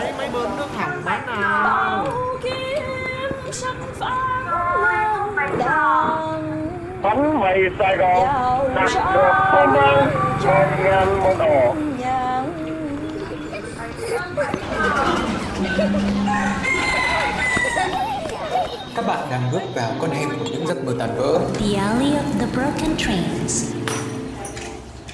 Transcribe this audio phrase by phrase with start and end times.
[0.00, 2.06] cháy mấy bơm nước hỏng bán nào
[7.02, 8.28] Bắn mây Sài Gòn
[8.74, 10.06] Đặt được hôm nay
[10.42, 11.74] Cho ngàn màu đỏ
[18.96, 21.38] Các bạn đang bước vào con hẻm của những giấc mơ tan vỡ.
[21.60, 23.74] The Alley of the Broken Trains.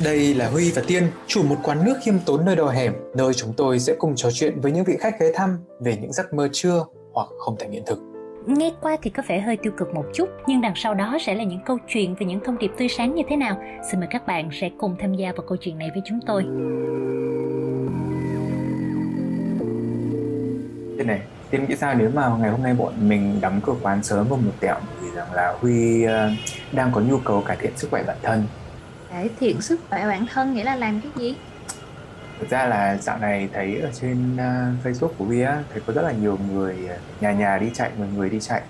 [0.05, 3.35] Đây là Huy và Tiên, chủ một quán nước khiêm tốn nơi đầu hẻm, nơi
[3.35, 6.35] chúng tôi sẽ cùng trò chuyện với những vị khách ghé thăm về những giấc
[6.35, 7.99] mơ chưa hoặc không thành hiện thực.
[8.47, 11.35] Nghe qua thì có vẻ hơi tiêu cực một chút, nhưng đằng sau đó sẽ
[11.35, 13.63] là những câu chuyện về những thông điệp tươi sáng như thế nào.
[13.91, 16.43] Xin mời các bạn sẽ cùng tham gia vào câu chuyện này với chúng tôi.
[20.99, 24.03] Thế này, Tiên nghĩ sao nếu mà ngày hôm nay bọn mình đóng cửa quán
[24.03, 26.31] sớm hơn một tẹo vì rằng là Huy ờ,
[26.73, 28.45] đang có nhu cầu cải thiện sức khỏe bản thân.
[29.11, 31.35] Cải thiện sức khỏe bản thân nghĩa là làm cái gì
[32.39, 34.45] Thực ra là dạo này thấy ở trên ờ,
[34.85, 37.91] Facebook của Huy á, thấy có rất là nhiều người ờ, nhà nhà đi chạy,
[37.99, 38.63] người người đi chạy.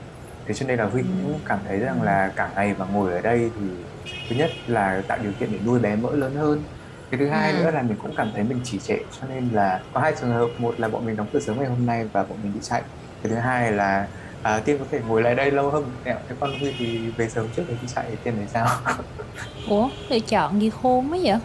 [0.46, 3.20] Thế cho nên là Huy cũng cảm thấy rằng là cả ngày mà ngồi ở
[3.20, 3.86] đây thì
[4.30, 6.64] thứ nhất là tạo điều kiện để nuôi bé mỡ lớn hơn.
[7.10, 7.58] Cái thứ hai Ừ.
[7.58, 10.30] nữa là mình cũng cảm thấy mình trì trệ cho nên là có hai trường
[10.30, 12.60] hợp, một là bọn mình đóng cửa sớm ngày hôm nay và bọn mình đi
[12.62, 12.82] chạy.
[13.22, 14.08] Cái thứ hai là
[14.42, 16.98] à, Tiên có thể ngồi lại đây lâu hơn một tẹo, thế con Huy thì
[17.16, 18.66] về sớm trước để đi chạy Tiên để sao?
[19.68, 21.38] Ủa, lựa chọn gì khôn quá vậy?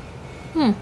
[0.54, 0.74] Hmm.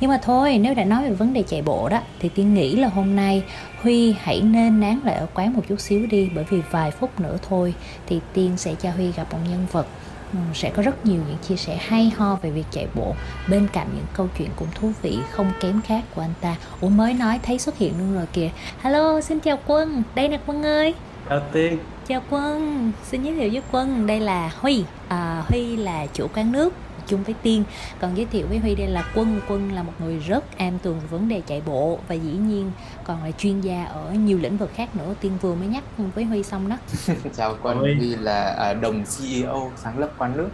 [0.00, 2.76] Nhưng mà thôi, nếu đã nói về vấn đề chạy bộ đó Thì Tiên nghĩ
[2.76, 3.42] là hôm nay
[3.82, 7.20] Huy hãy nên nán lại ở quán một chút xíu đi Bởi vì vài phút
[7.20, 7.74] nữa thôi
[8.06, 9.86] Thì Tiên sẽ cho Huy gặp một nhân vật
[10.54, 13.14] Sẽ có rất nhiều những chia sẻ hay ho về việc chạy bộ
[13.48, 16.88] Bên cạnh những câu chuyện cũng thú vị không kém khác của anh ta Ủa
[16.88, 18.50] mới nói thấy xuất hiện luôn rồi kìa
[18.80, 20.94] Hello, xin chào Quân, đây nè Quân ơi
[21.30, 21.78] Đầu tiên.
[22.06, 24.84] Chào Quân, xin giới thiệu với Quân Đây là Huy.
[25.08, 26.74] À, Huy là chủ quán nước
[27.06, 27.64] chung với Tiên.
[28.00, 29.40] Còn giới thiệu với Huy đây là Quân.
[29.48, 32.70] Quân là một người rất am tường về vấn đề chạy bộ Và dĩ nhiên
[33.04, 35.14] còn là chuyên gia ở nhiều lĩnh vực khác nữa.
[35.20, 35.84] Tiên vừa mới nhắc
[36.14, 36.76] với Huy xong đó.
[37.36, 37.76] Chào Ôi.
[37.76, 40.48] Huy là à, đồng CEO sáng lập quán nước.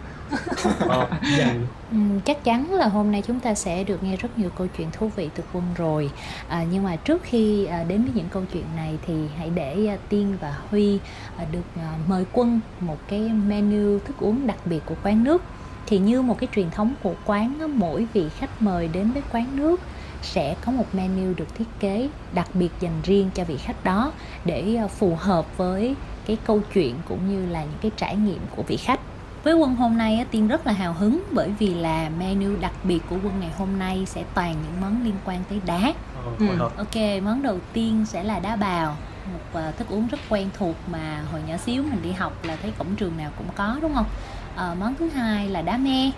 [0.79, 1.07] Ờ,
[1.37, 4.67] dần Ừm, chắc chắn là hôm nay chúng ta sẽ được nghe rất nhiều câu
[4.77, 6.09] chuyện thú vị từ Quân rồi.
[6.47, 9.87] À, Nhưng mà trước khi à, đến với những câu chuyện này thì hãy để
[9.87, 10.99] à, Tiên và Huy
[11.37, 15.41] à, được à, mời Quân một cái menu thức uống đặc biệt của quán nước.
[15.85, 19.55] Thì như một cái truyền thống của quán mỗi vị khách mời đến với quán
[19.55, 19.81] nước
[20.21, 24.11] sẽ có một menu được thiết kế đặc biệt dành riêng cho vị khách đó
[24.45, 25.95] để à, phù hợp với
[26.25, 28.99] cái câu chuyện cũng như là những cái trải nghiệm của vị khách
[29.43, 32.73] với quân hôm nay á, Tiên rất là hào hứng bởi vì là menu đặc
[32.83, 35.93] biệt của quân ngày hôm nay sẽ toàn những món liên quan tới đá.
[36.13, 36.45] Ờ, Ừ.
[36.75, 40.87] Ok, món đầu tiên sẽ là đá bào, một ờ, thức uống rất quen thuộc
[40.87, 43.93] mà hồi nhỏ xíu mình đi học là thấy cổng trường nào cũng có đúng
[43.95, 44.05] không?
[44.53, 46.11] Ờ, món thứ hai là đá me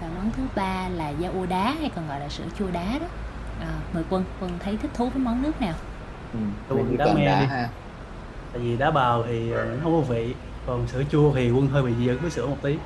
[0.00, 2.98] và món thứ ba là da ô đá hay còn gọi là sữa chua đá
[2.98, 3.06] đó.
[3.56, 5.74] Ờ, mời quân, quân thấy thích thú với món nước nào?
[6.30, 6.38] Ừ,
[6.98, 7.46] đá me đá đi.
[7.46, 7.70] ha.
[8.52, 11.82] Tại vì đá bào thì nó không có vị Còn sữa chua thì quân hơi
[11.82, 12.76] bị dị ứng với sữa một tí.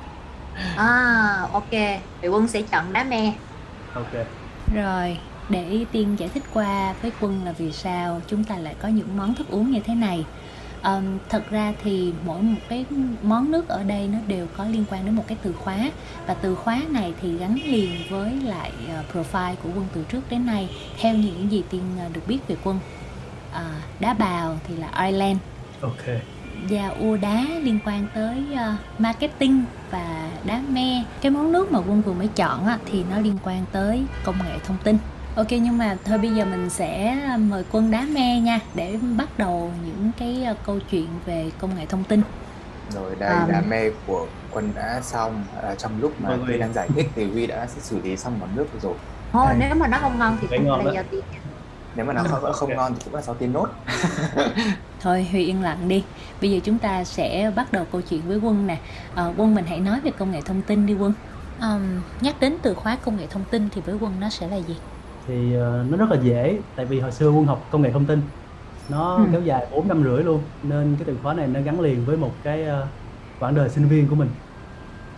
[0.75, 1.71] À ok.
[2.21, 3.33] Thì quân sẽ chọn đá me.
[3.93, 4.13] Ok.
[4.75, 5.17] Rồi,
[5.49, 9.17] để Tiên giải thích qua với Quân là vì sao chúng ta lại có những
[9.17, 10.25] món thức uống như thế này.
[10.81, 12.85] Ờm, thật ra thì mỗi một cái
[13.21, 15.91] món nước ở đây nó đều có liên quan đến một cái từ khóa.
[16.27, 20.21] Và từ khóa này thì gắn liền với lại ờ, profile của Quân từ trước
[20.29, 20.69] đến nay
[20.99, 22.79] theo những gì Tiên ờ, được biết về Quân.
[23.53, 25.37] À, đá bào thì là Ireland.
[25.81, 26.05] Ok
[26.69, 31.79] và ô đá liên quan tới ờ, marketing và đá me cái món nước mà
[31.79, 34.97] quân vừa mới chọn á, thì nó liên quan tới công nghệ thông tin
[35.35, 39.37] ok nhưng mà thôi bây giờ mình sẽ mời quân đá me nha để bắt
[39.37, 42.21] đầu những cái ờ, câu chuyện về công nghệ thông tin
[42.89, 43.45] Rồi đây À.
[43.47, 47.31] đá me của quân đã xong à, trong lúc mà Huy đang giải thích thì
[47.31, 48.93] Huy đã xử lý xong món nước rồi.
[49.33, 49.55] thôi Đây.
[49.59, 51.21] nếu mà nó không ngon thì cũng là do tiên
[51.95, 52.77] Nếu mà nó không, không Ok.
[52.77, 53.67] ngon thì cũng là do tiên nốt.
[54.99, 56.11] thôi huy yên lặng đi.
[56.41, 58.83] Bây giờ chúng ta sẽ bắt đầu câu chuyện với quân nè.
[59.13, 61.13] Ờ, quân mình hãy nói về công nghệ thông tin đi quân.
[61.57, 64.57] Ờm, nhắc đến từ khóa công nghệ thông tin thì với quân nó sẽ là
[64.57, 64.83] gì?
[65.27, 68.07] Thì ờ, nó rất là dễ Tại vì hồi xưa quân học công nghệ thông
[68.07, 68.31] tin.
[68.87, 69.33] Nó Ừ.
[69.33, 72.17] kéo dài 4 năm rưỡi luôn Nên cái từ khóa này nó gắn liền với
[72.17, 72.97] một cái ờ,
[73.39, 74.29] quãng đời sinh viên của mình.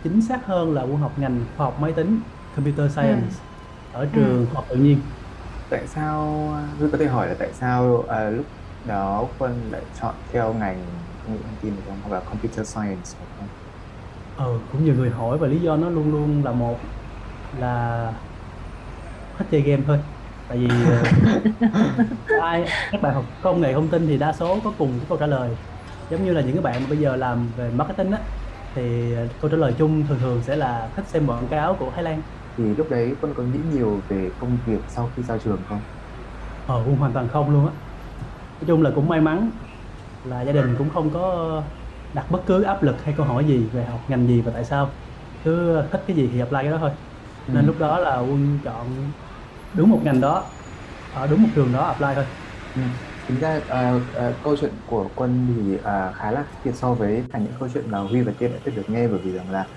[0.02, 3.34] Chính xác hơn là quân học ngành khoa học máy tính Computer Science
[3.90, 5.16] Ở trường khoa học tự nhiên.
[5.68, 6.48] Tại sao
[6.78, 8.46] Huy có thể hỏi là tại sao à, lúc
[8.84, 12.00] đó quân lại chọn theo ngành công nghệ thông tin không?
[12.02, 13.50] Hoặc là computer science được không?
[14.34, 16.84] Ờ, cũng nhiều người hỏi và lý do nó luôn luôn là một
[17.52, 18.24] là
[19.38, 19.98] thích chơi game thôi
[20.46, 21.14] tại vì ờ,
[22.34, 25.18] ai các bạn học công nghệ thông tin thì đa số có cùng cái câu
[25.20, 25.56] trả lời
[26.08, 28.20] giống như là những cái bạn mà bây giờ làm về marketing á
[28.74, 31.92] thì ờ, câu trả lời chung thường thường sẽ là thích xem quảng cáo của
[31.94, 32.22] Thái Lan
[32.56, 35.84] Thì lúc đấy quân có nghĩ nhiều về công việc sau khi ra trường không?
[36.64, 37.72] ờ cũng hoàn toàn không luôn á
[38.62, 39.58] nói chung là cũng may mắn
[40.22, 41.72] là gia đình cũng không có
[42.12, 44.64] đặt bất cứ áp lực hay câu hỏi gì về học ngành gì và tại
[44.64, 45.00] sao
[45.42, 46.90] cứ thích cái gì thì apply cái đó thôi
[47.52, 47.66] nên Ừ.
[47.66, 49.14] lúc đó là quân chọn
[49.72, 50.60] đúng một ngành đó
[51.10, 52.26] ở đúng một trường đó apply thôi
[52.74, 52.82] Ừ.
[53.26, 56.94] Tính ra à, à, câu chuyện của Quân thì à, khá là khác biệt so
[56.94, 59.32] với cả những câu chuyện mà Huy và Tiên đã từng được nghe bởi vì
[59.32, 59.68] rằng là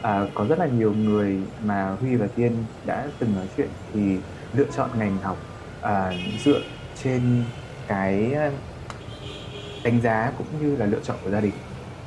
[0.00, 4.24] à, có rất là nhiều người mà Huy và Tiên đã từng nói chuyện thì
[4.52, 5.38] lựa chọn ngành học
[5.80, 6.60] à, dựa
[6.94, 7.52] trên
[7.86, 8.52] cái à,
[9.82, 11.54] đánh giá cũng như là lựa chọn của gia đình.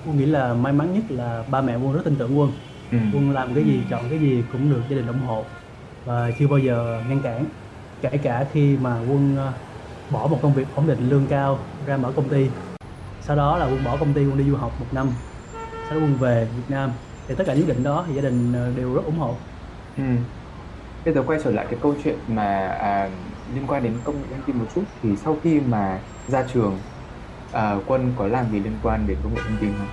[0.04, 2.52] quân nghĩ là may mắn nhất là ba mẹ quân rất tin tưởng quân.
[2.92, 2.98] Ừ.
[3.10, 5.60] quân làm cái gì chọn cái gì cũng được gia đình ủng hộ.
[6.04, 7.50] Và chưa bao giờ ngăn cản.
[8.02, 9.54] Kể cả khi mà quân ờ,
[10.10, 12.52] bỏ một công việc ổn định lương cao ra mở công ty.
[13.20, 15.16] Sau đó là quân bỏ công ty quân đi du học một năm.
[15.84, 16.92] Sau đó quân về Việt Nam.
[17.28, 19.52] Thì tất cả những định đó thì gia đình ờ, đều rất ủng hộ.
[19.96, 20.04] Ừ.
[21.06, 23.12] Bây giờ quay trở lại cái câu chuyện mà à,
[23.50, 26.86] liên quan đến công nghệ thông tin một chút thì sau khi mà ra trường
[27.52, 29.90] à, Quân có làm gì liên quan đến công nghệ thông tin không?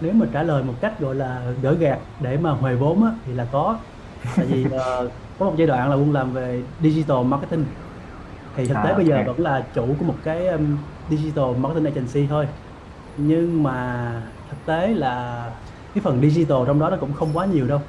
[0.00, 3.10] nếu mà trả lời một cách gọi là gỡ gạt để mà huề vốn á,
[3.24, 3.86] thì là có
[4.34, 7.76] tại vì ờ, có một giai đoạn là quân làm về digital marketing
[8.54, 9.26] thì thực tế À, bây giờ ok.
[9.26, 12.48] vẫn là chủ của một cái um, digital marketing agency thôi
[13.16, 15.62] nhưng mà thực tế là
[15.94, 17.80] cái phần digital trong đó nó cũng không quá nhiều đâu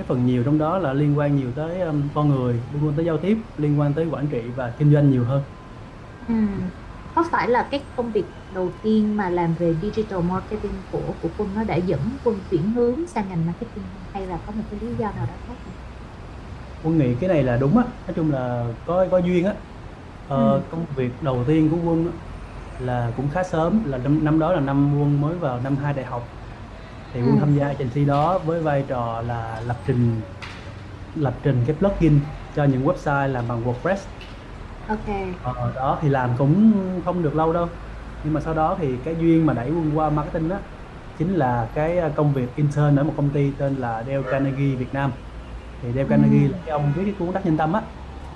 [0.00, 2.96] cái phần nhiều trong đó là liên quan nhiều tới um, con người liên quan
[2.96, 5.44] tới giao tiếp liên quan tới quản trị và kinh doanh nhiều hơn
[6.26, 6.34] Ừ.
[7.12, 11.34] Có phải là cái công việc đầu tiên mà làm về digital marketing của của
[11.36, 14.80] Quân nó đã dẫn Quân chuyển hướng sang ngành marketing hay là có một cái
[14.80, 15.74] lý do nào đó khác không?
[16.80, 19.54] quân nghĩ cái này là đúng á nói chung là có có duyên á
[20.26, 20.70] ờ, Ừ.
[20.70, 22.12] công việc đầu tiên của quân á,
[22.78, 25.94] là cũng khá sớm là năm, năm đó là năm quân mới vào năm hai
[25.94, 26.39] đại học
[27.12, 27.40] thì quân Ừ.
[27.40, 30.24] tham gia agency đó với vai trò là lập trình
[31.14, 33.96] lập trình cái plugin cho những website làm bằng WordPress.
[34.88, 35.08] Ok.
[35.40, 36.72] ờ, đó thì làm cũng
[37.04, 37.68] không được lâu đâu.
[38.22, 40.62] Nhưng mà sau đó thì cái duyên mà đẩy quân qua marketing á
[41.14, 44.76] chính là cái ờ, công việc intern ở một công ty tên là Dale Carnegie
[44.76, 45.12] Việt Nam.
[45.82, 47.82] Thì Dale Carnegie là cái ông viết cái cuốn đắc nhân tâm á.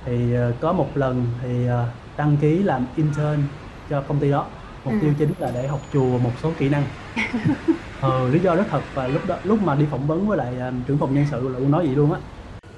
[0.04, 4.56] Thì ờ, có một lần thì ờ, đăng ký làm intern cho công ty đó.
[4.84, 4.96] Mục Ừ.
[5.00, 6.88] tiêu chính là để học chùa một số kỹ năng
[7.98, 10.58] ờ, lý do rất thật và lúc đó lúc mà đi phỏng vấn với lại
[10.58, 12.20] ờ, trưởng phòng nhân sự là quân nói vậy luôn á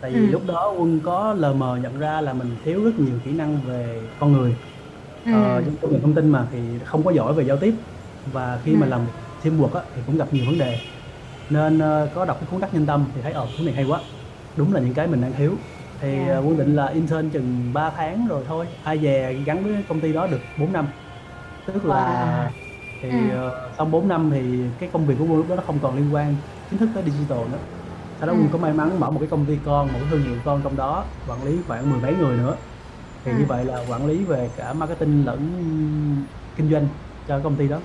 [0.00, 0.28] tại vì Ừ.
[0.28, 3.62] lúc đó quân có lờ mờ nhận ra là mình thiếu rất nhiều kỹ năng
[3.64, 4.56] về con người
[5.24, 5.30] Ừ.
[5.30, 7.74] Ờ, trong công nghệ thông tin mà thì không có giỏi về giao tiếp
[8.24, 8.88] và khi mà Ừ.
[8.88, 9.08] làm
[9.42, 10.80] teamwork á, thì cũng gặp nhiều vấn đề
[11.48, 13.84] nên ờ, có đọc cái cuốn đắc nhân tâm thì thấy ờ cuốn này hay
[13.84, 14.04] quá
[14.56, 15.66] đúng là những cái mình đang thiếu
[16.00, 16.28] thì Yeah.
[16.28, 20.00] ờ, quân định là intern chừng 3 tháng rồi thôi ai về gắn với công
[20.00, 20.88] ty đó được 4 năm
[21.64, 22.52] tức là
[23.02, 23.16] thì Ừ.
[23.28, 25.94] ờ, sau 4 năm thì cái công việc của quân lúc đó nó không còn
[25.94, 27.66] liên quan chính thức tới digital nữa
[28.20, 28.36] sau đó Ừ.
[28.38, 30.62] quân có may mắn mở một cái công ty con một cái thương hiệu con
[30.64, 32.66] trong đó quản lý khoảng mười mấy người nữa
[33.24, 33.36] thì Ừ.
[33.36, 35.56] như vậy là quản lý về cả marketing lẫn
[36.54, 36.88] kinh doanh
[37.24, 37.82] cho công ty đó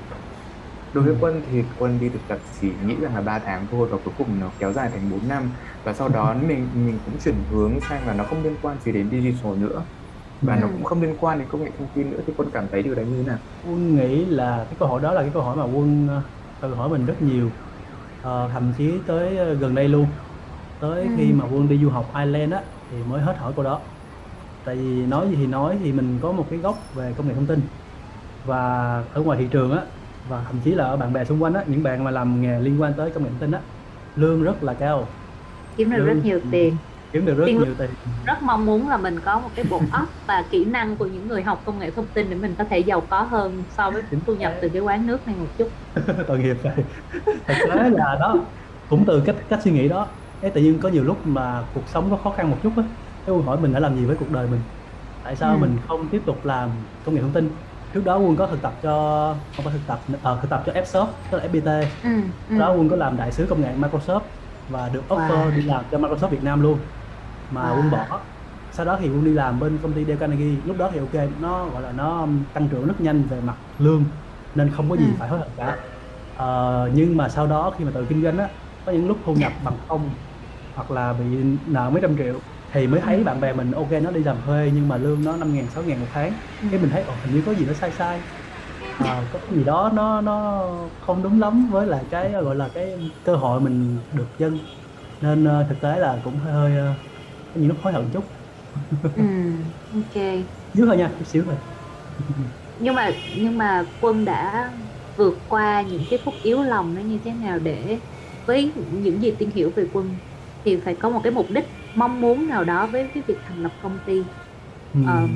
[0.92, 1.20] Đối với Ừ.
[1.20, 4.14] Quân thì Quân đi thực tập chỉ nghĩ rằng là 3 tháng thôi và cuối
[4.18, 5.54] cùng nó kéo dài thành 4 năm
[5.84, 8.92] và sau đó mình mình cũng chuyển hướng sang là nó không liên quan gì
[8.92, 9.88] đến digital nữa
[10.46, 10.74] và nó Ừ.
[10.74, 12.96] cũng không liên quan đến công nghệ thông tin nữa thì Quân cảm thấy điều
[12.96, 13.40] đấy như thế nào?
[13.62, 16.74] quân nghĩ là cái câu hỏi đó là cái câu hỏi mà quân ờ, tự
[16.76, 17.58] hỏi mình rất nhiều
[18.22, 20.16] Ờ, thậm chí tới ờ, gần đây luôn
[20.80, 21.10] tới Ừ.
[21.16, 23.94] khi mà quân đi du học Ireland á thì mới hết hỏi câu đó
[24.64, 27.36] tại vì nói gì thì nói thì mình có một cái gốc về công nghệ
[27.36, 27.70] thông tin
[28.44, 28.58] và
[29.12, 29.86] ở ngoài thị trường á
[30.24, 32.60] và thậm chí là ở bạn bè xung quanh á những bạn mà làm nghề
[32.62, 33.64] liên quan tới công nghệ thông tin á
[34.16, 35.22] lương rất là cao
[35.76, 36.24] Kiếm được rất Ừ.
[36.24, 36.80] nhiều tiền.
[37.14, 39.90] Kiếm được rất Tiền- nhiều tiền Rất mong muốn là mình có một cái bộ
[39.92, 42.64] óc và kỹ năng của những người học công nghệ thông tin để mình có
[42.72, 45.74] thể giàu có hơn so với thu nhập từ cái quán nước này một chút.
[46.28, 46.86] tội nghiệp vậy
[47.48, 48.54] thật tế là đó
[48.88, 51.90] cũng từ cách cách suy nghĩ đó cái tự nhiên có nhiều lúc mà cuộc
[51.90, 52.84] sống có khó khăn một chút á
[53.26, 54.64] cái quân hỏi mình đã làm gì với cuộc đời mình
[55.24, 55.62] tại sao Ừ.
[55.62, 57.64] mình không tiếp tục làm công nghệ thông tin
[57.94, 60.74] trước đó quân có thực tập cho không phải thực tập ờ, thực tập cho
[60.74, 62.10] Fsoft tức là FPT Ừ.
[62.48, 62.56] ừ.
[62.60, 64.30] Đó quân có làm đại sứ công nghệ Microsoft
[64.68, 65.56] và được offer Wow.
[65.56, 66.92] đi làm cho Microsoft Việt Nam luôn
[67.52, 67.76] mà Wow.
[67.76, 68.28] quân bỏ.
[68.72, 70.62] Sau đó thì quân đi làm bên công ty Dale Carnegie.
[70.66, 74.22] Lúc đó thì ok nó gọi là nó tăng trưởng rất nhanh về mặt lương
[74.54, 75.20] nên không có gì Ừ.
[75.20, 75.78] phải hối hận cả.
[76.34, 78.50] Ờ, nhưng mà sau đó khi mà tự kinh doanh á
[78.84, 80.22] có những lúc thu nhập bằng không
[80.76, 82.42] hoặc là bị nợ mấy trăm triệu
[82.74, 85.38] thì mới thấy bạn bè mình ok nó đi làm thuê nhưng mà lương nó
[85.38, 86.40] năm ngàn sáu ngàn một tháng.
[86.72, 88.22] Cái mình thấy ồ hình như có gì nó sai sai.
[88.96, 90.62] Ờ, có cái gì đó nó nó
[91.02, 94.68] không đúng lắm với lại cái gọi là cái cơ hội mình được dân.
[95.22, 96.96] Nên ờ, thực tế là cũng hơi hơi ờ,
[97.54, 98.26] những lúc hối hận chút
[99.14, 99.22] Ừ.
[99.92, 100.16] Ok.
[100.74, 101.58] xíu thôi nha chút xíu thôi
[102.78, 104.64] nhưng mà nhưng mà quân đã
[105.16, 108.02] vượt qua những cái phút yếu lòng nó như thế nào để
[108.46, 110.20] với những gì tiên hiểu về quân
[110.64, 113.58] thì phải có một cái mục đích mong muốn nào đó với cái việc thành
[113.58, 114.34] lập công ty
[114.94, 115.04] Ừm.
[115.04, 115.28] Ờ,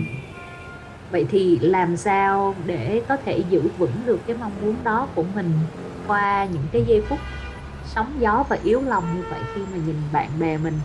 [1.09, 5.23] vậy thì làm sao để có thể giữ vững được cái mong muốn đó của
[5.23, 5.67] mình
[6.05, 7.19] qua những cái giây phút
[7.81, 10.83] sóng gió và yếu lòng như vậy khi mà nhìn bạn bè mình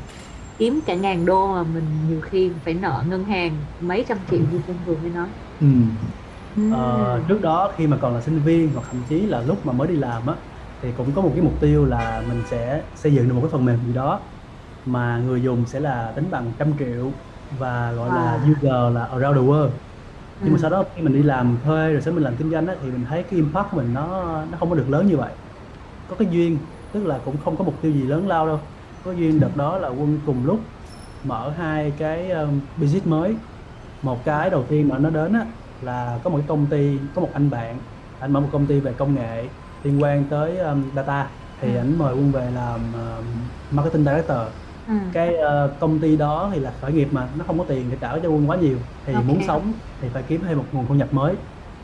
[0.61, 4.47] kiếm cả ngàn đô mà mình nhiều khi phải nợ ngân hàng mấy trăm triệu
[4.49, 5.67] như Quân vừa mới nói ừ.
[6.69, 9.73] Ờ, trước đó khi mà còn là sinh viên hoặc thậm chí là lúc mà
[9.73, 10.37] mới đi làm á
[10.83, 13.50] thì cũng có một cái mục tiêu là mình sẽ xây dựng được một cái
[13.52, 14.33] phần mềm gì đó
[14.85, 18.40] mà người dùng sẽ là tính bằng trăm triệu và gọi là Wow.
[18.52, 19.81] user là around the world
[20.45, 20.62] nhưng mà Ừ.
[20.62, 22.93] sau đó khi mình đi làm thuê rồi sau mình làm kinh doanh á, thì
[22.93, 25.37] mình thấy cái impact của mình nó nó không có được lớn như vậy
[26.07, 29.12] có cái duyên tức là cũng không có mục tiêu gì lớn lao đâu có
[29.12, 30.75] duyên đợt đó là quân cùng lúc
[31.23, 33.37] mở hai cái um, business mới
[34.00, 35.47] một cái đầu tiên mà nó đến á,
[35.80, 37.85] là có một cái công ty có một anh bạn
[38.19, 41.76] anh mở một công ty về công nghệ liên quan tới um, data thì Ừ.
[41.76, 44.38] ảnh mời quân về làm um, marketing director
[44.87, 44.92] Ừ.
[45.12, 47.99] cái ờ, công ty đó thì là khởi nghiệp mà nó không có tiền để
[48.00, 49.23] trả cho quân quá nhiều thì Ok.
[49.23, 51.37] muốn sống thì phải kiếm thêm một nguồn thu nhập mới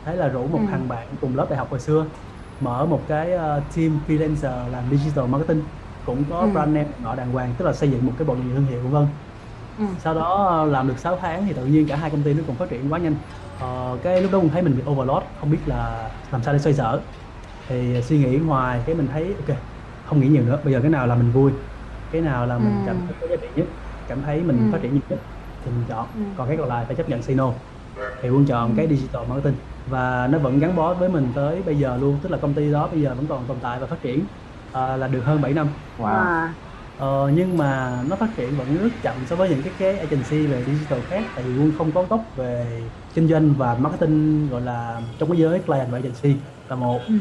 [0.05, 0.61] thế là rủ một Ừ.
[0.67, 2.11] thằng bạn cùng lớp đại học hồi xưa
[2.59, 5.69] mở một cái ờ, team freelancer làm digital marketing
[6.07, 6.47] cũng có Ừ.
[6.53, 8.93] brand name nọ đàng hoàng tức là xây dựng một cái bộ thương hiệu vân
[8.93, 9.07] vân
[9.77, 9.83] Ừ.
[9.97, 12.57] sau đó làm được 6 tháng thì tự nhiên cả hai công ty nó cùng
[12.57, 13.23] phát triển quá nhanh
[13.57, 16.59] Ờ, cái lúc đó mình thấy mình bị overload không biết là làm sao để
[16.59, 17.11] xoay sở
[17.67, 19.57] thì suy nghĩ hoài cái mình thấy ok
[20.03, 21.53] không nghĩ nhiều nữa bây giờ cái nào là mình vui
[22.09, 22.85] cái nào là mình Ừ.
[22.85, 23.69] cảm thấy có giá trị nhất
[24.07, 24.71] cảm thấy mình Ừ.
[24.71, 25.19] phát triển nhiều nhất
[25.61, 26.19] thì mình chọn Ừ.
[26.35, 27.63] còn cái còn lại phải chấp nhận say no
[28.21, 31.79] thì quân chọn cái digital marketing và nó vẫn gắn bó với mình tới bây
[31.79, 34.01] giờ luôn tức là công ty đó bây giờ vẫn còn tồn tại và phát
[34.01, 34.27] triển
[34.87, 35.73] ờ, là được hơn 7 năm.
[35.97, 36.27] Wow.
[36.95, 40.47] Ờ, nhưng mà nó phát triển vẫn rất chậm so với những cái cái agency
[40.47, 44.61] về digital khác tại vì quân không có gốc về kinh doanh và marketing gọi
[44.61, 47.07] là trong cái giới client và agency là một.
[47.07, 47.13] Ừ.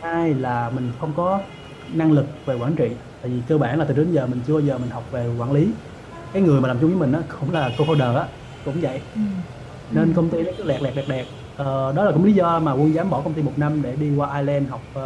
[0.00, 1.50] hai là mình không có
[1.86, 4.52] năng lực về quản trị tại vì cơ bản là từ đến giờ mình chưa
[4.54, 5.80] bao giờ mình học về quản lý.
[6.32, 8.28] Cái người mà làm chung với mình á cũng là co-founder á
[8.62, 9.10] cũng vậy.
[9.14, 9.20] Ừ.
[9.90, 12.60] nên công ty nó cứ lẹt lẹt lẹt lẹt ờ, đó là cũng lý do
[12.60, 15.02] mà quân dám bỏ công ty một năm để đi qua Ireland học ờ,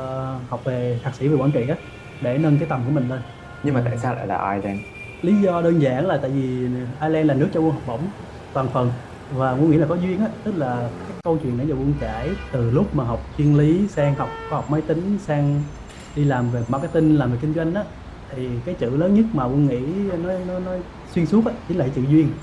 [0.48, 1.76] học về thạc sĩ về quản trị á
[2.20, 3.22] để nâng cái tầm của mình lên.
[3.62, 4.80] Nhưng mà tại sao lại là Ireland?
[5.22, 6.68] Lý do đơn giản là tại vì
[7.00, 8.12] Ireland là nước cho quân học bổng
[8.52, 8.92] toàn phần
[9.28, 11.98] và quân nghĩ là có duyên á tức là cái câu chuyện nãy giờ quân
[12.00, 15.70] kể từ lúc mà học chuyên lý sang học khoa học máy tính sang
[16.14, 17.84] đi làm về marketing làm về kinh doanh á
[18.28, 20.72] thì cái chữ lớn nhất mà quân nghĩ nó nó, nó
[21.04, 22.40] xuyên suốt á chính là chữ duyên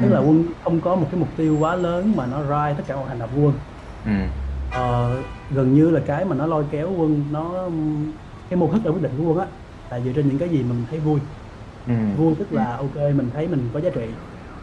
[0.00, 2.84] tức là quân không có một cái mục tiêu quá lớn mà nó drive tất
[2.86, 3.60] cả mọi hành động của quân
[4.04, 4.10] ừ.
[4.68, 7.70] Ờ, gần như là cái mà nó lôi kéo quân nó
[8.48, 9.50] cái mô thức để quyết định của quân á
[9.90, 11.20] là dựa trên những cái gì mà mình thấy vui
[11.86, 11.92] Ừ.
[12.12, 14.22] vui tức là ok mình thấy mình có giá trị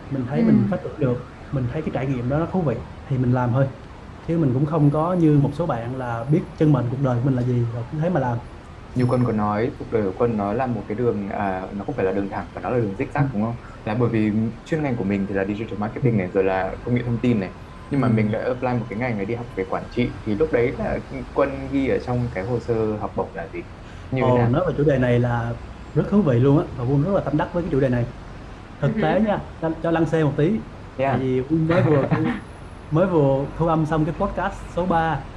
[0.09, 0.43] mình thấy Ừ.
[0.43, 3.31] mình phát triển được mình thấy cái trải nghiệm đó nó thú vị thì mình
[3.31, 3.67] làm thôi
[4.27, 7.19] chứ mình cũng không có như một số bạn là biết chân mệnh cuộc đời
[7.19, 8.39] của mình là gì rồi cứ thế mà làm
[8.93, 11.85] như quân có nói cuộc đời của quân nó là một cái đường à, nó
[11.85, 13.55] không phải là đường thẳng và nó là đường zigzag đúng không?
[13.85, 14.31] Là bởi vì
[14.65, 17.39] chuyên ngành của mình thì là digital marketing này rồi là công nghệ thông tin
[17.39, 17.53] này.
[17.89, 18.13] Nhưng mà Ừ.
[18.13, 20.19] mình đã apply một cái ngành này đi học về quản trị.
[20.25, 20.99] Thì lúc đấy là
[21.33, 23.59] quân ghi ở trong cái hồ sơ học bổng là gì?
[24.11, 24.51] Như thế nào?
[24.51, 25.53] nói về chủ đề này là
[25.93, 27.89] rất thú vị luôn á và Quân rất là tâm đắc với cái chủ đề
[27.89, 28.05] này.
[28.81, 30.61] Thực tế nha cho, cho lăng xê một tí.
[30.97, 31.07] Yeah.
[31.07, 32.09] tại vì Quân mới vừa
[32.89, 35.30] mới vừa thu âm xong cái podcast số 3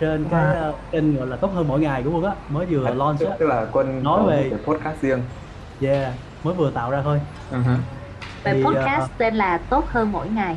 [0.00, 2.84] trên cái ờ, kênh gọi là tốt hơn mỗi ngày của Quân á mới vừa
[2.86, 5.22] À, launch tức, tức là quân Nói về- cái podcast riêng.
[5.80, 6.12] Yeah
[6.44, 7.20] mới vừa tạo ra thôi.
[7.52, 7.76] Uh-huh.
[8.44, 10.56] Về Thì, ờ, podcast tên là tốt hơn mỗi ngày.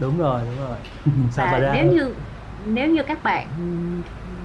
[0.00, 0.76] Đúng rồi đúng rồi.
[1.30, 1.72] Sao và mà ra?
[1.74, 2.14] nếu như
[2.66, 3.46] nếu như các bạn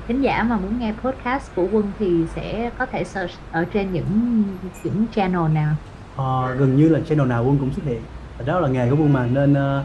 [0.08, 3.94] thính giả mà muốn nghe podcast của Quân thì sẽ có thể search ở trên
[3.94, 4.44] những
[4.84, 5.76] những channel nào?
[6.16, 8.02] Ờ, gần như là channel nào Quân cũng xuất hiện.
[8.46, 9.84] Đó là nghề của Quân mà nên ờ,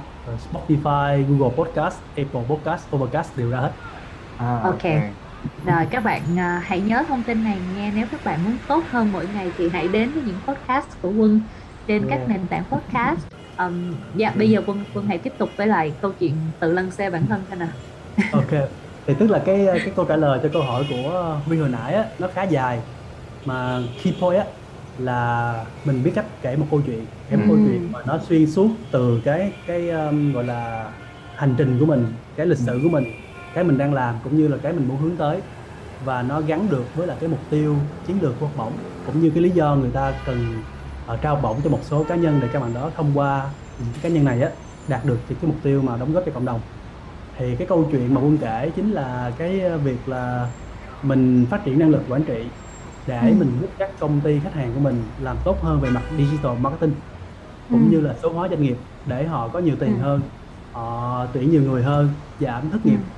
[0.52, 3.71] Spotify, Google Podcast, Apple Podcast, Overcast đều ra hết
[4.38, 4.83] à, Ok.
[5.62, 8.85] Rồi các bạn à, hãy nhớ thông tin này nghe nếu các bạn muốn tốt
[8.90, 11.47] hơn mỗi ngày thì hãy đến với những podcast của Quân
[11.87, 12.28] trên các Yeah.
[12.28, 13.26] nền tảng podcast.
[13.59, 16.90] Um, dạ bây giờ Quân Quân hãy tiếp tục với lại câu chuyện tự lăn
[16.90, 17.73] xe bản thân thôi nào.
[18.28, 18.49] Ok
[19.07, 21.95] Thì tức là cái cái câu trả lời cho câu hỏi của Huy hồi nãy
[21.95, 22.83] á, nó khá dài
[23.45, 24.47] Mà key point á
[24.97, 27.64] là mình biết cách kể một câu chuyện kể một câu Ừm.
[27.64, 30.92] chuyện mà nó xuyên suốt từ cái cái um, gọi là
[31.35, 33.04] hành trình của mình cái lịch sử của mình
[33.52, 35.43] cái mình đang làm cũng như là cái mình muốn hướng tới
[35.99, 39.19] và nó gắn được với là cái mục tiêu chiến lược của học bổng cũng
[39.21, 40.64] như cái lý do người ta cần
[41.14, 43.93] uh, trao bổng cho một số cá nhân để các bạn đó thông qua những
[43.95, 44.52] cái cá nhân này á
[44.87, 46.62] đạt được những cái mục tiêu mà đóng góp cho cộng đồng
[47.38, 50.50] thì cái câu chuyện mà quân kể chính là cái uh, việc là
[51.02, 52.59] mình phát triển năng lực quản trị
[53.07, 53.37] để Ừ.
[53.38, 56.52] mình giúp các công ty khách hàng của mình làm tốt hơn về mặt digital
[56.59, 57.00] marketing
[57.71, 57.88] cũng Ừ.
[57.88, 60.02] như là số hóa doanh nghiệp để họ có nhiều tiền Ừ.
[60.02, 60.31] hơn
[60.73, 63.17] họ tuyển nhiều người hơn giảm thất nghiệp Ừ.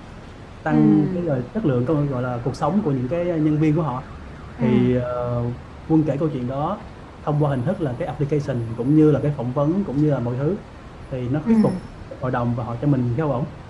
[0.62, 1.14] tăng Ừ.
[1.14, 3.82] cái gọi chất lượng công gọi là cuộc sống của những cái nhân viên của
[3.82, 4.12] họ
[4.60, 5.42] thì ờ,
[5.86, 6.86] quân kể câu chuyện đó
[7.22, 10.10] thông qua hình thức là cái application cũng như là cái phỏng vấn cũng như
[10.10, 10.58] là mọi thứ
[11.10, 11.60] thì nó thuyết Ừ.
[11.62, 11.72] phục
[12.08, 13.60] tất hội đồng và họ cho mình cái học bổng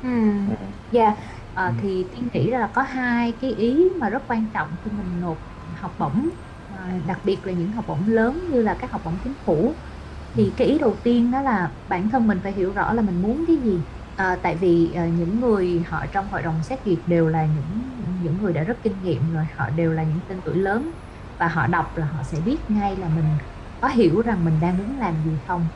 [0.00, 0.08] Ừ.
[0.44, 0.52] Ừ.
[0.90, 1.16] Dạ,
[1.52, 1.72] ờ, Ừ.
[1.78, 5.42] thì Tiên nghĩ là có hai cái ý mà rất quan trọng khi mình nộp
[5.76, 6.28] học bổng,
[6.68, 9.80] à, đặc biệt là những học bổng lớn như là các học bổng chính phủ.
[10.34, 13.22] Thì cái ý đầu tiên đó là bản thân mình phải hiểu rõ là mình
[13.22, 13.88] muốn cái gì.
[14.14, 17.96] À, tại vì à, những người họ trong hội đồng xét duyệt đều là những
[18.20, 20.90] những người đã rất kinh nghiệm rồi, họ đều là những tên tuổi lớn
[21.38, 23.38] và họ đọc là họ sẽ biết ngay là mình
[23.80, 25.68] có hiểu rằng mình đang muốn làm gì không.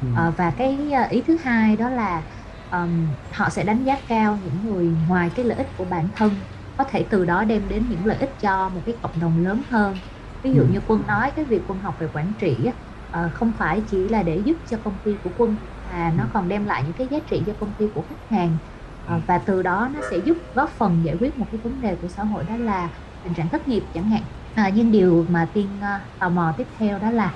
[0.00, 0.06] ừ.
[0.12, 2.24] Ờ, và cái ý thứ hai đó là
[2.68, 6.44] ờm, họ sẽ đánh giá cao những người ngoài cái lợi ích của bản thân
[6.76, 9.62] có thể từ đó đem đến những lợi ích cho một cái cộng đồng lớn
[9.70, 10.00] hơn
[10.42, 10.66] ví dụ Ừ.
[10.66, 12.68] như quân nói cái việc quân học về quản trị
[13.10, 15.56] ờ, không phải chỉ là để giúp cho công ty của quân
[15.90, 18.58] mà nó còn đem lại những cái giá trị cho công ty của khách hàng.
[19.04, 21.96] Ờ, và từ đó nó sẽ giúp góp phần giải quyết một cái vấn đề
[22.00, 22.90] của xã hội đó là
[23.22, 24.22] tình trạng thất nghiệp chẳng hạn.
[24.54, 27.34] À, nhưng điều mà tiên ờ, tò mò tiếp theo đó là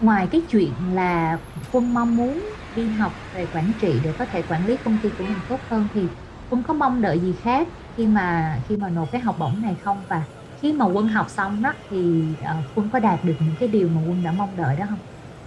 [0.00, 1.38] ngoài cái chuyện là
[1.70, 5.10] quân mong muốn đi học về quản trị để có thể quản lý công ty
[5.18, 6.16] của mình tốt hơn thì
[6.48, 9.76] quân có mong đợi gì khác khi mà khi mà nộp cái học bổng này
[9.82, 10.04] không?
[10.10, 10.26] Và
[10.62, 12.26] khi mà quân học xong đó thì
[12.74, 15.00] quân có đạt được những cái điều mà quân đã mong đợi đó không?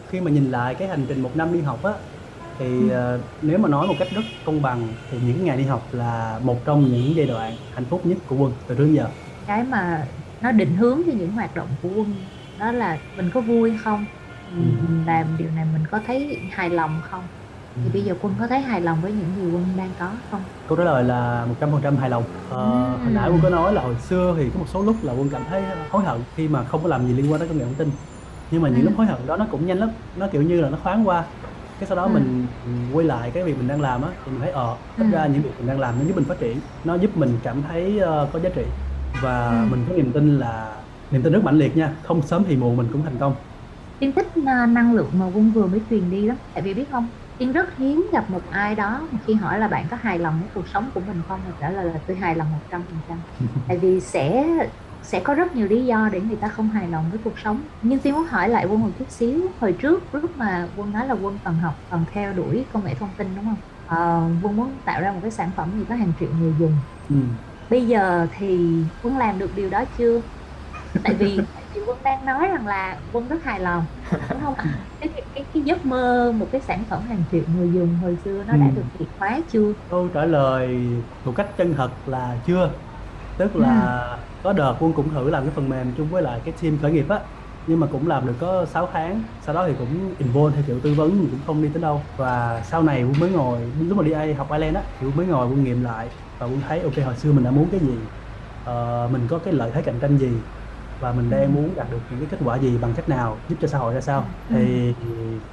[0.07, 1.93] Khi mà nhìn lại cái hành trình một năm đi học á
[2.59, 2.89] thì Ừ.
[2.89, 6.39] ờ, nếu mà nói một cách rất công bằng thì những ngày đi học là
[6.43, 9.09] một trong những giai đoạn hạnh phúc nhất của quân từ trước đến giờ
[9.45, 10.07] cái mà
[10.39, 14.05] nó định hướng cho những hoạt động của quân đó là mình có vui không
[14.47, 14.81] mình Ừ.
[14.81, 17.29] mình làm điều này mình có thấy hài lòng không
[17.83, 20.45] thì bây giờ quân có thấy hài lòng với những gì quân đang có không
[20.65, 22.97] câu trả lời là 100% hài lòng ờ, Ừm.
[22.97, 25.29] hồi nãy quân có nói là hồi xưa thì có một số lúc là quân
[25.29, 27.63] cảm thấy hối hận khi mà không có làm gì liên quan đến công nghệ
[27.65, 27.97] thông tin
[28.49, 28.85] nhưng mà những Ừ.
[28.85, 31.27] lúc hối hận đó nó cũng nhanh lắm nó kiểu như là nó thoáng qua
[31.79, 32.11] cái sau đó Ừ.
[32.13, 32.47] mình
[32.91, 35.05] quay lại cái việc mình đang làm á thì mình thấy ờ thật Ừ.
[35.09, 37.61] ra những việc mình đang làm nó giúp mình phát triển nó giúp mình cảm
[37.63, 38.61] thấy ờ, có giá trị
[39.13, 39.55] và Ừ.
[39.65, 40.77] mình có niềm tin là
[41.09, 43.35] niềm tin rất mãnh liệt nha không sớm thì muộn mình cũng thành công
[43.99, 46.87] Tiên thích à, năng lượng mà Quân vừa mới truyền đi lắm Tại vì biết
[46.91, 50.19] không Tiên rất hiếm gặp một ai đó mà khi hỏi là bạn có hài
[50.19, 53.23] lòng với cuộc sống của mình không thì trả lời là tôi hài lòng 100%
[53.67, 54.45] Tại vì sẽ
[55.01, 57.67] sẽ có rất nhiều lý do để người ta không hài lòng với cuộc sống.
[57.81, 61.07] Nhưng Tiên muốn hỏi lại Quân một chút xíu Hồi trước lúc mà Quân nói
[61.07, 63.61] là Quân cần học Cần theo đuổi công nghệ thông tin đúng không?
[63.85, 66.81] Ờ, Quân muốn tạo ra một cái sản phẩm gì có hàng triệu người dùng.
[67.09, 67.15] Ừ.
[67.69, 70.21] bây giờ thì quân làm được điều đó chưa?
[71.03, 73.85] Tại vì vì quân đang nói rằng là quân rất hài lòng
[74.31, 74.55] đúng không?
[74.99, 78.43] Cái cái cái, giấc mơ một cái sản phẩm hàng triệu người dùng hồi xưa
[78.43, 78.75] nó đã Ừ.
[78.75, 79.73] được hiện hóa chưa?
[79.87, 80.77] Câu trả lời
[81.23, 82.83] một cách chân thật là chưa.
[83.37, 86.53] Tức là có đợt quân cũng thử làm cái phần mềm chung với lại cái
[86.61, 87.19] team khởi nghiệp á
[87.65, 90.79] nhưng mà cũng làm được có 6 tháng sau đó thì cũng involve theo kiểu
[90.83, 92.13] tư vấn nhưng cũng không đi tới đâu.
[92.17, 95.15] Và sau này quân mới ngồi lúc mà đi A- học Ireland á thì quân
[95.15, 97.79] mới ngồi quân nghiệm lại và quân thấy ok hồi xưa mình đã muốn cái
[97.79, 98.09] gì
[98.69, 100.45] uh, mình có cái lợi thế cạnh tranh gì
[100.99, 103.57] và mình đang muốn đạt được những cái kết quả gì bằng cách nào giúp
[103.59, 104.55] cho xã hội ra sao Ừ.
[104.55, 104.95] thì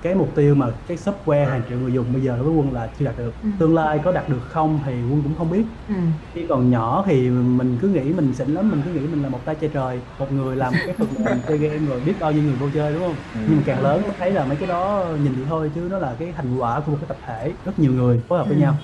[0.01, 2.73] cái mục tiêu mà cái software hàng triệu người dùng bây giờ đối với quân
[2.73, 3.49] là chưa đạt được Ừ.
[3.59, 5.95] tương lai có đạt được không thì quân cũng không biết ừ.
[6.35, 9.29] khi còn nhỏ thì mình cứ nghĩ mình xịn lắm mình cứ nghĩ mình là
[9.29, 12.33] một tay chơi trời một người làm cái phần mềm chơi game rồi biết bao
[12.33, 13.41] nhiêu người vô chơi đúng không Ừ.
[13.47, 15.99] nhưng mà càng lớn mới thấy là mấy cái đó nhìn vậy thôi chứ nó
[15.99, 18.57] là cái thành quả của một cái tập thể rất nhiều người phối hợp với
[18.57, 18.61] Ừ.
[18.61, 18.79] nhau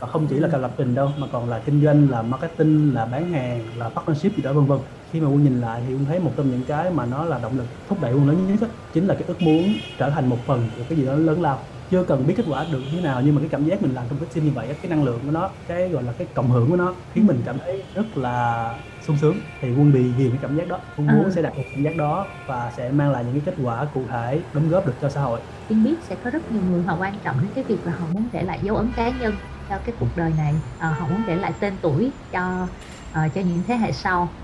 [0.00, 2.92] và không chỉ là cả lập trình đâu mà còn là kinh doanh là marketing
[2.94, 4.78] là bán hàng là partnership gì đó vân vân.
[5.12, 7.38] Khi mà quân nhìn lại thì quân thấy một trong những cái mà nó là
[7.38, 10.28] động lực thúc đẩy quân lớn nhất á, chính là cái ước muốn trở thành
[10.28, 11.68] một phần của cái gì đó lớn lao.
[11.88, 13.92] Chưa cần biết kết quả được như thế nào nhưng mà cái cảm giác mình
[13.94, 16.28] làm trong cái team như vậy cái năng lượng của nó cái gọi là cái
[16.34, 19.50] cộng hưởng của nó khiến mình cảm thấy rất là sung sướng.
[19.60, 20.80] Thì quân bị ghiền cái cảm giác đó.
[20.96, 21.30] Quân muốn Ừ.
[21.30, 24.08] sẽ đạt được cảm giác đó và sẽ mang lại những cái kết quả cụ
[24.12, 25.40] thể đóng góp được cho xã hội.
[25.66, 28.06] Tiên biết sẽ có rất nhiều người họ quan trọng đến cái việc là họ
[28.08, 29.36] muốn để lại dấu ấn cá nhân
[29.68, 30.62] cho cái cuộc đời này.
[30.76, 32.68] À, họ muốn để lại tên tuổi cho
[33.10, 34.38] à, cho những thế hệ sau.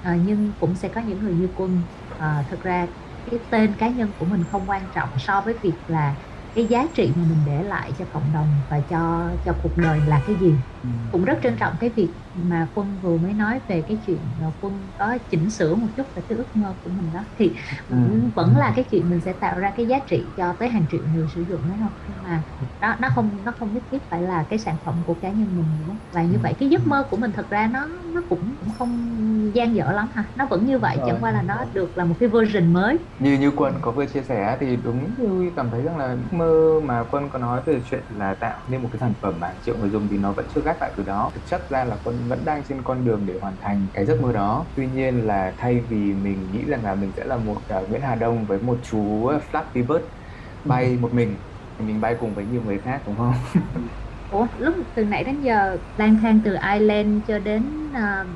[0.00, 1.86] À, nhưng cũng sẽ có những người như quân.
[2.16, 2.86] À, thực ra
[3.30, 6.16] cái tên cá nhân của mình không quan trọng so với việc là
[6.54, 10.00] cái giá trị mà mình để lại cho cộng đồng và cho cho cuộc đời
[10.00, 10.62] là cái gì.
[10.82, 10.88] Ừ.
[11.10, 14.46] cũng rất trân trọng cái việc mà quân vừa mới nói về cái chuyện là
[14.60, 17.56] quân có chỉnh sửa một chút về cái ước mơ của mình đó thì
[17.88, 17.96] Ừ.
[18.36, 21.00] vẫn là cái chuyện mình sẽ tạo ra cái giá trị cho tới hàng triệu
[21.06, 22.44] người sử dụng đúng không nhưng mà
[22.80, 25.56] đó nó không nó không nhất thiết phải là cái sản phẩm của cá nhân
[25.56, 28.56] mình nữa và như vậy cái giấc mơ của mình thật ra nó nó cũng
[28.60, 29.16] cũng không
[29.54, 31.06] gian dở lắm ha nó vẫn như vậy Rồi.
[31.06, 34.06] chẳng qua là nó được là một cái version mới như như quân có vừa
[34.06, 37.62] chia sẻ thì đúng như cảm thấy rằng là ước mơ mà quân có nói
[37.66, 40.32] về chuyện là tạo nên một cái sản phẩm mà triệu người dùng thì nó
[40.34, 41.30] vẫn chưa gác lại từ đó.
[41.34, 44.20] Thực chất ra là quân vẫn đang trên con đường để hoàn thành cái giấc
[44.20, 44.72] mơ đó.
[44.76, 48.02] Tuy nhiên là thay vì mình nghĩ rằng là mình sẽ là một uh, Nguyễn
[48.02, 50.04] Hà Đông với một chú Flappy Bird
[50.64, 51.44] bay một mình
[51.78, 53.34] mình bay cùng với nhiều người khác đúng không?
[54.28, 58.26] Ủa lúc từ nãy đến giờ lang thang từ Ireland cho đến uh,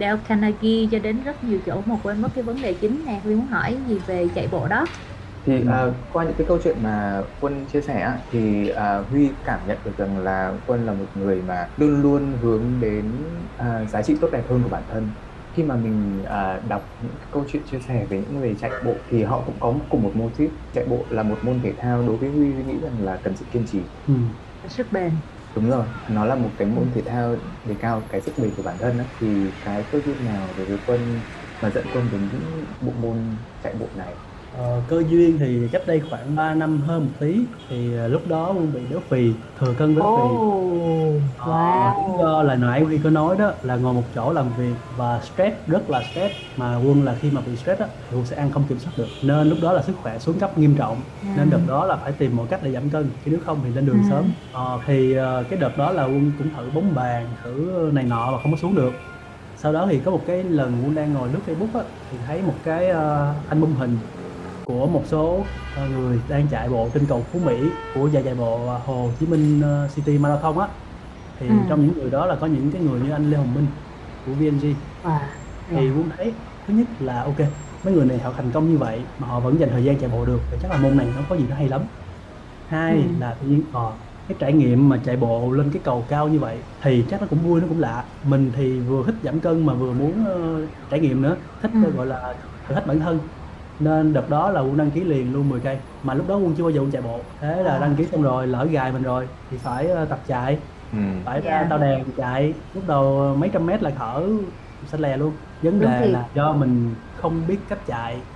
[0.00, 3.20] Dale Carnegie cho đến rất nhiều chỗ mà quên mất cái vấn đề chính nè.
[3.24, 4.88] Huy muốn hỏi gì về chạy bộ đó
[5.46, 9.40] thì à, qua những cái câu chuyện mà quân chia sẻ á, thì à, huy
[9.44, 13.24] cảm nhận được rằng là quân là một người mà luôn luôn hướng đến
[13.56, 15.14] à, giá trị tốt đẹp hơn của bản thân.
[15.52, 18.78] Khi mà mình à, đọc những cái câu chuyện chia sẻ về những người chạy
[18.84, 21.74] bộ thì họ cũng có cùng một mô típ chạy bộ là một môn thể
[21.78, 23.90] thao đối với huy huy nghĩ rằng là cần sự kiên trì.
[24.06, 24.14] Ừ.
[24.68, 25.20] sức bền.
[25.54, 28.62] Đúng rồi nó là một cái môn thể thao đề cao cái sức bền của
[28.62, 29.04] bản thân á.
[29.20, 31.24] thì cái cơ duyên nào đối với quân
[31.60, 34.20] mà dẫn quân đến những bộ môn chạy bộ này
[34.52, 38.26] Ờ, cơ duyên thì cách đây khoảng 3 năm hơn một tí thì ờ, lúc
[38.26, 40.22] đó Quân bị béo phì thừa cân béo phì.
[40.22, 41.94] Oh Ờ, wow.
[41.96, 45.20] lý do là nãy Huy có nói đó là ngồi một chỗ làm việc và
[45.20, 48.36] stress rất là stress mà Quân là khi mà bị stress á thì Quân sẽ
[48.36, 49.18] ăn không kiểm soát được.
[49.22, 51.04] Nên lúc đó là sức khỏe xuống cấp nghiêm trọng.
[51.34, 53.70] Nên đợt đó là phải tìm mọi cách để giảm cân chứ nếu không thì
[53.72, 54.08] lên đường Ừ.
[54.08, 54.34] sớm.
[54.50, 58.32] Ờ, thì ờ, cái đợt đó là Quân cũng thử bóng bàn thử này nọ
[58.32, 58.94] mà không có xuống được.
[59.54, 62.42] Sau đó thì có một cái lần Quân đang ngồi lướt Facebook á thì thấy
[62.42, 64.08] một cái ờ, album hình
[64.64, 68.34] của một số ờ, người đang chạy bộ trên cầu Phú Mỹ của giải chạy
[68.34, 70.68] bộ ờ, Hồ Chí Minh ờ, City Marathon á
[71.36, 71.54] thì Ừ.
[71.68, 73.82] trong những người đó là có những cái người như anh Lê Hồng Minh
[74.22, 75.42] của VNG wow
[75.74, 77.36] thì Quân thấy thứ nhất là ok
[77.82, 80.10] mấy người này họ thành công như vậy mà họ vẫn dành thời gian chạy
[80.10, 81.86] bộ được thì chắc là môn này nó có gì đó hay lắm
[82.64, 83.16] hai Ừ.
[83.16, 83.98] là tự nhiên ờ,
[84.28, 87.26] cái trải nghiệm mà chạy bộ lên cái cầu cao như vậy thì chắc nó
[87.30, 90.60] cũng vui nó cũng lạ mình thì vừa thích giảm cân mà vừa muốn ờ,
[90.88, 91.78] trải nghiệm nữa thích Ừ.
[91.94, 92.16] gọi là
[92.68, 93.28] thử thách bản thân
[93.84, 95.80] nên đợt đó là quân đăng ký liền luôn 10 cây.
[96.02, 97.36] Mà lúc đó quân chưa bao giờ quân chạy bộ.
[97.40, 97.78] Thế là À.
[97.78, 100.60] đăng ký xong rồi lỡ gài mình rồi thì phải ờ, tập chạy.
[100.90, 100.98] Ừ.
[101.24, 101.68] phải ra Dạ.
[101.70, 102.54] tàu đèn chạy.
[102.72, 104.28] Lúc đầu mấy trăm mét là thở
[104.84, 105.46] xanh lè luôn.
[105.60, 108.26] Vấn Đúng đề là do mình không biết cách chạy.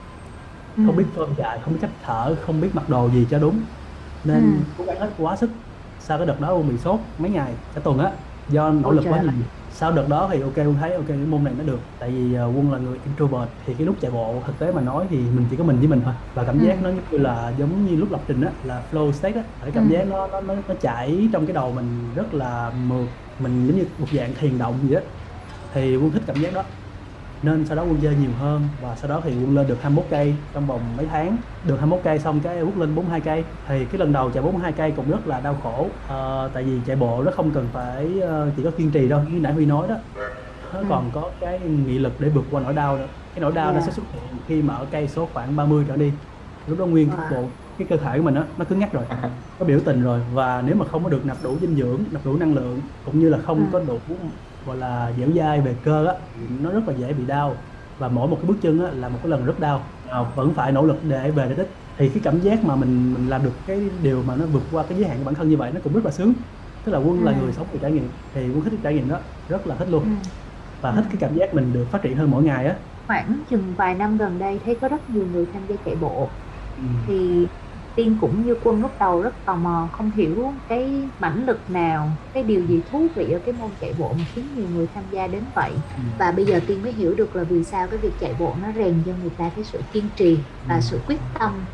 [0.77, 0.83] Ừ.
[0.83, 3.75] không biết phơm chạy không biết cách thở không biết mặc đồ gì cho đúng.
[4.23, 4.77] Nên Ừ.
[4.77, 5.51] cố gắng hết quá sức.
[5.99, 8.19] Sau cái đợt đó quân bị sốt mấy ngày cả tuần á.
[8.49, 9.47] Do nỗ Ôi lực quá nhiều
[9.79, 11.81] sau đợt đó thì ok quân thấy ok cái môn này nó được.
[11.99, 14.81] Tại vì ờ, quân là người introvert thì cái lúc chạy bộ thực tế mà
[14.83, 16.15] nói thì mình chỉ có mình với mình thôi.
[16.35, 16.83] Và cảm giác Ừ.
[16.83, 19.45] nó như là giống như lúc lập trình á là flow state á.
[19.61, 19.89] Cái cảm Ừ.
[19.89, 23.09] giác nó nó nó nó chảy trong cái đầu mình rất là mượt.
[23.39, 25.01] Mình giống như một dạng thiền động gì đó
[25.71, 26.65] thì quân thích cảm giác đó
[27.43, 30.07] nên sau đó quân chơi nhiều hơn và sau đó thì quân lên được 21
[30.11, 33.87] cây trong vòng mấy tháng được 21 cây xong cái bước lên 42 cây thì
[33.87, 36.97] cái lần đầu chạy 42 cây cũng rất là đau khổ Ờ, tại vì chạy
[36.97, 39.89] bộ nó không cần phải ờ, chỉ có kiên trì đâu như nãy Huy nói
[39.89, 39.97] đó
[40.71, 40.87] nó Ừ.
[40.89, 43.73] còn có cái nghị lực để vượt qua nỗi đau nữa cái nỗi đau nó
[43.73, 43.85] Yeah.
[43.87, 46.21] sẽ xuất hiện khi mà ở cây số khoảng 30 trở đi
[46.67, 47.31] lúc đó nguyên cái Wow.
[47.31, 49.07] bộ cái cơ thể của mình á nó cứng ngắc rồi
[49.59, 52.25] có biểu tình rồi và nếu mà không có được nạp đủ dinh dưỡng nạp
[52.25, 53.71] đủ năng lượng cũng như là không Ừ.
[53.73, 54.03] có đủ
[54.67, 57.73] gọi là dẻo dai về cơ á nó rất là dễ bị đau.
[57.99, 60.01] Và mỗi một cái bước chân á là một cái lần rất đau.
[60.05, 61.67] À, vẫn phải nỗ lực để về đích
[61.99, 64.87] thì cái cảm giác mà mình mình làm được cái điều mà nó vượt qua
[64.89, 66.35] cái giới hạn của bản thân như vậy nó cũng rất là sướng.
[66.85, 67.39] Tức là quân là Ừ.
[67.39, 68.13] người sống về trải nghiệm.
[68.33, 70.05] Thì quân thích cái trải nghiệm đó rất là thích luôn.
[70.05, 70.09] Ừ.
[70.81, 72.81] và thích cái cảm giác mình được phát triển hơn mỗi ngày á.
[73.07, 76.41] Khoảng chừng vài năm gần đây thấy có rất nhiều người tham gia chạy bộ.
[76.77, 76.83] Ừ.
[77.07, 77.49] thì
[77.97, 82.11] tiên cũng như quân lúc đầu rất tò mò không hiểu cái mãnh lực nào
[82.35, 85.05] cái điều gì thú vị ở cái môn chạy bộ mà khiến nhiều người tham
[85.11, 86.03] gia đến vậy Ừ.
[86.19, 88.69] và bây giờ tiên mới hiểu được là vì sao cái việc chạy bộ nó
[88.77, 90.81] rèn cho người ta cái sự kiên trì và Ừ.
[90.81, 91.67] sự quyết tâm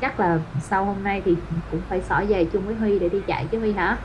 [0.00, 1.36] chắc là sau hôm nay thì
[1.70, 3.98] cũng phải xỏ giày chung với Huy để đi chạy chứ Huy hả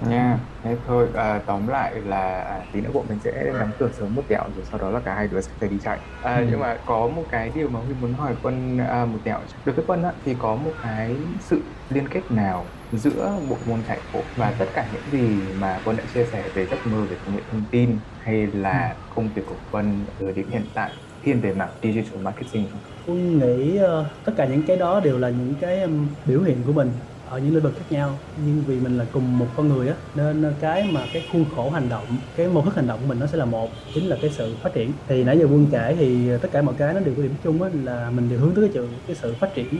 [0.00, 0.40] nha.
[0.64, 4.14] Thế thôi à, tóm lại là à, tí nữa bọn mình sẽ đóng cửa sớm
[4.14, 5.98] một tẹo rồi sau đó là cả hai đứa sẽ phải đi chạy.
[6.20, 6.44] À, Ừ.
[6.48, 9.40] nhưng mà có một cái điều mà huy muốn hỏi quân à, một tẹo.
[9.64, 13.82] Đối với quân á, thì có một cái sự liên kết nào giữa bộ môn
[13.84, 17.06] chạy bộ và tất cả những gì mà quân đã chia sẻ về giấc mơ
[17.10, 20.90] về công nghệ thông tin hay là công việc của quân ở điểm hiện tại?
[21.22, 22.82] Thiên về mảng digital marketing không?
[23.04, 26.64] Quân nghĩ ờ, tất cả những cái đó đều là những cái ừm, biểu hiện
[26.64, 26.92] của mình
[27.30, 28.18] ở những lĩnh vực khác nhau.
[28.46, 31.70] Nhưng vì mình là cùng một con người á nên cái mà cái khuôn khổ
[31.70, 32.04] hành động
[32.36, 34.56] cái mô thức hành động của mình nó sẽ là một chính là cái sự
[34.62, 34.92] phát triển.
[35.08, 37.62] Thì nãy giờ quân kể thì tất cả mọi cái nó đều có điểm chung
[37.62, 39.78] á là mình đều hướng tới cái sự cái sự phát triển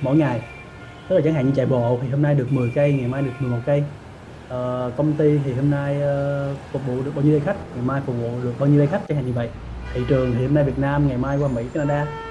[0.00, 0.40] mỗi ngày.
[1.08, 3.22] Tức là chẳng hạn như chạy bộ thì hôm nay được 10 cây ngày mai
[3.22, 3.82] được 11 cây.
[4.48, 7.84] Ờ, công ty thì hôm nay uh, phục vụ được bao nhiêu đây khách ngày
[7.84, 9.48] mai phục vụ được bao nhiêu đây khách chẳng hạn như vậy.
[9.94, 12.25] Thị trường thì hôm nay Việt Nam ngày mai qua Mỹ Canada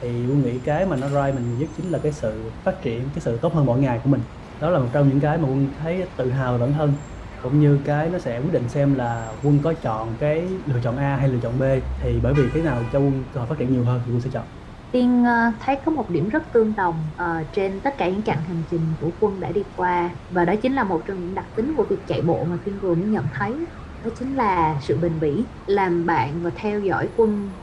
[0.00, 3.12] thì quân nghĩ cái mà nó drive mình nhất chính là cái sự phát triển
[3.12, 4.22] cái sự tốt hơn mỗi ngày của mình.
[4.60, 6.96] Đó là một trong những cái mà quân thấy tự hào về bản thân
[7.40, 10.96] cũng như cái nó sẽ quyết định xem là quân có chọn cái lựa chọn
[10.96, 11.62] A hay lựa chọn B.
[11.98, 14.20] Thì bởi vì cái nào cho quân cơ hội phát triển nhiều hơn thì quân
[14.20, 14.46] sẽ chọn.
[14.90, 18.44] Tiên ờ, thấy có một điểm rất tương đồng uh, trên tất cả những chặng
[18.44, 21.46] hành trình của quân đã đi qua và đó chính là một trong những đặc
[21.54, 23.66] tính của việc chạy bộ mà Tiên vừa mới nhận thấy.
[24.02, 27.54] Đó chính là sự bền bỉ làm bạn và theo dõi quân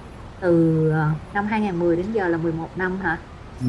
[0.46, 3.28] từ ờ, năm 2010 đến giờ là 11 năm hả?
[3.60, 3.66] Ừ.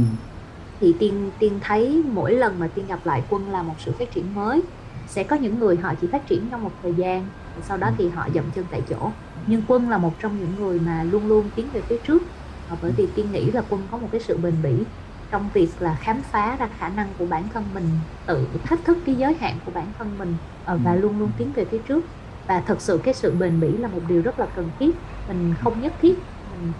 [0.81, 4.09] thì tiên tiên thấy mỗi lần mà tiên gặp lại quân là một sự phát
[4.15, 4.63] triển mới.
[5.07, 8.09] Sẽ có những người họ chỉ phát triển trong một thời gian sau đó thì
[8.11, 9.19] họ dậm chân tại chỗ.
[9.47, 12.23] Nhưng quân là một trong những người mà luôn luôn tiến về phía trước.
[12.67, 14.87] Ờ, bởi vì tiên nghĩ là quân có một cái sự bền bỉ
[15.31, 18.99] trong việc là khám phá ra khả năng của bản thân mình tự thách thức
[19.07, 20.99] cái giới hạn của bản thân mình ờ, và Ừ.
[21.01, 22.05] luôn luôn tiến về phía trước.
[22.49, 24.97] Và thật sự cái sự bền bỉ là một điều rất là cần thiết.
[25.27, 26.19] Mình không nhất thiết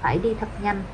[0.03, 0.85] phải đi thật nhanh.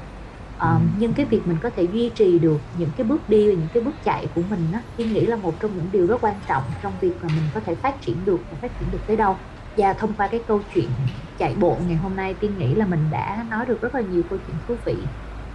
[0.57, 0.85] Ờ, Ừ.
[0.95, 3.69] nhưng cái việc mình có thể duy trì được những cái bước đi và những
[3.73, 6.37] cái bước chạy của mình á Tiên nghĩ là một trong những điều rất quan
[6.47, 9.17] trọng trong việc mà mình có thể phát triển được và phát triển được tới
[9.17, 9.37] đâu.
[9.77, 10.97] Và thông qua cái câu chuyện
[11.37, 14.23] chạy bộ ngày hôm nay Tiên nghĩ là mình đã nói được rất là nhiều
[14.31, 15.11] câu chuyện thú vị.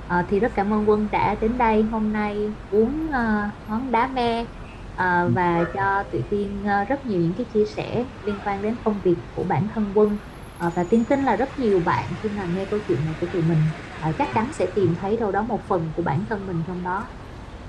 [0.07, 4.07] Ờ, thì rất cảm ơn Quân đã đến đây hôm nay uống ờ, món đá
[4.07, 4.45] me
[4.93, 8.77] ờ, và cho tụi Tiên ờ, rất nhiều những cái chia sẻ liên quan đến
[8.83, 10.19] công việc của bản thân Quân
[10.57, 13.27] Ờ, và Tiên tin là rất nhiều bạn khi mà nghe câu chuyện này của
[13.33, 16.45] tụi mình ờ, chắc chắn sẽ tìm thấy đâu đó một phần của bản thân
[16.45, 17.09] mình trong đó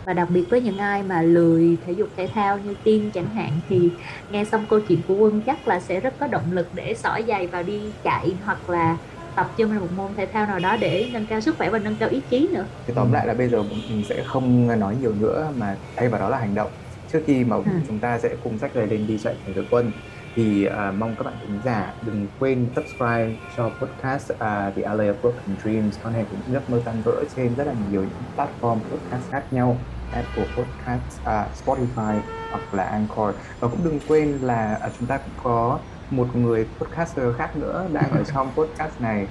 [0.07, 3.31] và đặc biệt với những ai mà lười thể dục thể thao như Tiên chẳng
[3.31, 3.96] hạn thì
[4.29, 7.18] nghe xong câu chuyện của Quân chắc là sẽ rất có động lực để xỏ
[7.29, 8.98] giày vào đi chạy hoặc là
[9.35, 11.79] tập cho mình một môn thể thao nào đó để nâng cao sức khỏe và
[11.79, 14.96] nâng cao ý chí nữa Thì tóm lại là bây giờ mình sẽ không nói
[14.96, 16.72] nhiều nữa mà thay vào đó là hành động.
[17.07, 17.70] Trước khi mà Ừ.
[17.87, 19.92] chúng ta sẽ cùng sách giày lên đi chạy thành đội quân
[20.38, 24.38] thì uh, mong các bạn thính giả đừng quên subscribe cho podcast uh,
[24.77, 25.98] The Alley of Broken Dreams.
[26.03, 29.44] Con này cũng giấc mơ tan vỡ trên rất là nhiều những platform podcast khác
[29.51, 29.77] nhau
[30.12, 32.20] Apple Podcast, uh, à, Spotify
[32.51, 33.35] hoặc là Anchor.
[33.61, 35.79] Và cũng đừng quên là uh, chúng ta cũng có
[36.11, 39.27] một người podcaster khác nữa đang ở trong podcast này.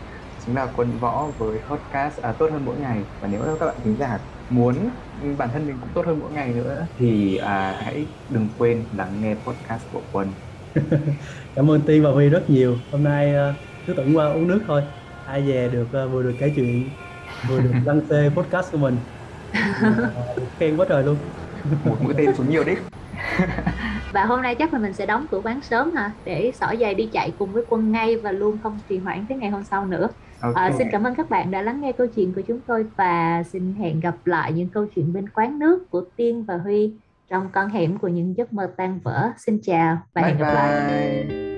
[0.45, 3.03] Chính là Quân Võ với podcast à, tốt hơn mỗi ngày.
[3.19, 4.89] Và nếu các bạn thính giả muốn
[5.37, 9.21] bản thân mình cũng tốt hơn mỗi ngày nữa thì à, hãy đừng quên lắng
[9.21, 10.33] nghe podcast của Quân.
[11.55, 12.77] cảm ơn Tiên và Huy rất nhiều.
[12.91, 13.53] Hôm nay ờ,
[13.87, 14.81] cứ tưởng qua uống nước thôi.
[15.25, 16.89] Ai về được ờ, vừa được kể chuyện
[17.49, 18.97] vừa được đăng xê podcast của mình.
[20.59, 21.17] Khen quá trời luôn.
[21.85, 22.79] Một mũi tên xuống nhiều đích
[24.13, 26.11] và hôm nay chắc là mình sẽ đóng cửa quán sớm hả?
[26.25, 29.37] Để xỏ giày đi chạy cùng với Quân ngay và luôn không trì hoãn tới
[29.37, 30.07] ngày hôm sau nữa.
[30.41, 30.55] Ok.
[30.55, 33.43] À, xin cảm ơn các bạn đã lắng nghe câu chuyện của chúng tôi và
[33.51, 36.91] xin hẹn gặp lại những câu chuyện bên quán nước của Tiên và Huy
[37.27, 39.29] trong con hẻm của những giấc mơ tan vỡ.
[39.37, 41.23] Xin chào và bye hẹn gặp lại.
[41.29, 41.56] bye